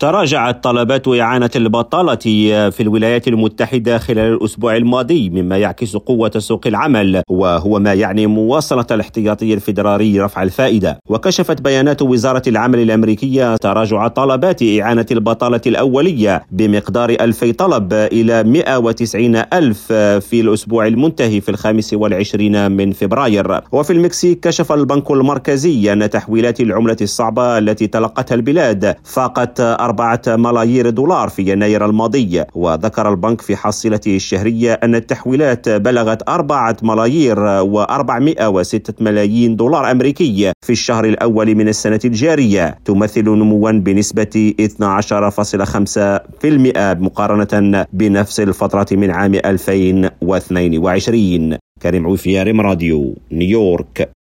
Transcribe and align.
تراجعت 0.00 0.64
طلبات 0.64 1.08
إعانة 1.08 1.50
البطالة 1.56 2.14
في 2.70 2.80
الولايات 2.80 3.28
المتحدة 3.28 3.98
خلال 3.98 4.32
الأسبوع 4.32 4.76
الماضي 4.76 5.30
مما 5.30 5.58
يعكس 5.58 5.96
قوة 5.96 6.30
سوق 6.38 6.66
العمل 6.66 7.22
وهو 7.30 7.78
ما 7.78 7.94
يعني 7.94 8.26
مواصلة 8.26 8.86
الاحتياطي 8.90 9.54
الفيدرالي 9.54 10.20
رفع 10.20 10.42
الفائدة. 10.42 10.98
وكشفت 11.08 11.60
بيانات 11.60 12.02
وزارة 12.02 12.42
العمل 12.46 12.78
الأمريكية 12.78 13.56
تراجع 13.56 14.08
طلبات 14.08 14.62
إعانة 14.62 15.06
البطالة 15.10 15.60
الأولية 15.66 16.42
بمقدار 16.50 17.10
ألفي 17.10 17.52
طلب 17.52 17.92
إلى 17.92 18.44
190 18.44 19.36
ألف 19.52 19.92
في 19.92 20.40
الأسبوع 20.40 20.86
المنتهي 20.86 21.40
في 21.40 21.48
الخامس 21.48 21.94
والعشرين 21.94 22.70
من 22.70 22.92
فبراير. 22.92 23.60
وفي 23.72 23.92
المكسيك 23.92 24.40
كشف 24.40 24.72
البنك 24.72 25.10
المركزي 25.10 25.92
أن 25.92 26.10
تحويلات 26.10 26.60
العملة 26.60 26.96
الصعبة 27.00 27.58
التي 27.58 27.86
تلقتها 27.86 28.34
البلاد 28.34 28.96
فاقت 29.04 29.60
أربعة 29.86 30.22
ملايير 30.26 30.90
دولار 30.90 31.28
في 31.28 31.52
يناير 31.52 31.84
الماضي 31.84 32.44
وذكر 32.54 33.10
البنك 33.10 33.40
في 33.40 33.56
حصيلته 33.56 34.16
الشهرية 34.16 34.72
أن 34.72 34.94
التحويلات 34.94 35.68
بلغت 35.68 36.28
أربعة 36.28 36.76
ملايير 36.82 37.40
وأربعمائة 37.40 38.48
وستة 38.48 39.04
ملايين 39.04 39.56
دولار 39.56 39.90
أمريكي 39.90 40.52
في 40.66 40.72
الشهر 40.72 41.04
الأول 41.04 41.54
من 41.54 41.68
السنة 41.68 42.00
الجارية 42.04 42.78
تمثل 42.84 43.24
نموا 43.24 43.72
بنسبة 43.72 44.54
12.5% 44.60 44.66
مقارنة 46.76 47.86
بنفس 47.92 48.40
الفترة 48.40 48.86
من 48.92 49.10
عام 49.10 49.34
2022 49.34 51.56
كريم 51.82 52.06
عوفيار 52.06 52.56
راديو 52.56 53.14
نيويورك. 53.32 54.15